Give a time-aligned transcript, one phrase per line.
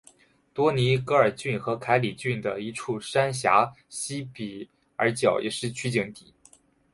[0.51, 6.33] 多尼戈尔郡和凯里郡的一处山岬西比尔角也是取景地。